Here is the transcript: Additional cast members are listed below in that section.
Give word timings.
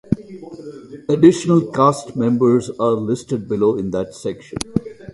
Additional 1.09 1.61
cast 1.71 2.15
members 2.15 2.71
are 2.79 2.93
listed 2.93 3.47
below 3.47 3.77
in 3.77 3.91
that 3.91 4.15
section. 4.15 4.57